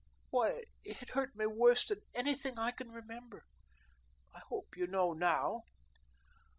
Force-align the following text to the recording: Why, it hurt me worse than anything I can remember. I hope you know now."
Why, 0.31 0.63
it 0.83 1.09
hurt 1.09 1.35
me 1.35 1.45
worse 1.45 1.85
than 1.85 2.01
anything 2.15 2.57
I 2.57 2.71
can 2.71 2.91
remember. 2.91 3.43
I 4.33 4.39
hope 4.49 4.75
you 4.75 4.87
know 4.87 5.13
now." 5.13 5.65